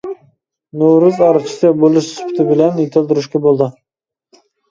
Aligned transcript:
نورۇز 0.83 1.19
ئارچىسى 1.25 1.69
بولۇش 1.83 2.09
سۈپىتى 2.15 2.47
بىلەن 2.53 2.81
يېتىلدۈرۈشكە 2.85 3.43
بولىدۇ. 3.47 3.71